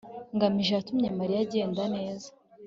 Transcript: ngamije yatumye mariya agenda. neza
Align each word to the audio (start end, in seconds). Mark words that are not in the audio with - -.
ngamije 0.35 0.71
yatumye 0.73 1.09
mariya 1.19 1.39
agenda. 1.45 1.83
neza 1.95 2.27